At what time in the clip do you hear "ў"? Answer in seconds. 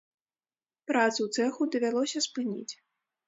1.25-1.29